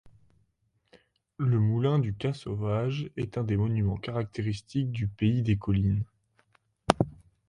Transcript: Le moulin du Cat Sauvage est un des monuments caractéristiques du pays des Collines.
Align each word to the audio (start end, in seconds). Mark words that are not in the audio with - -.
Le 1.37 1.59
moulin 1.59 1.99
du 1.99 2.15
Cat 2.15 2.33
Sauvage 2.33 3.11
est 3.17 3.37
un 3.37 3.43
des 3.43 3.55
monuments 3.55 3.97
caractéristiques 3.97 4.91
du 4.91 5.05
pays 5.07 5.43
des 5.43 5.57
Collines. 5.59 6.03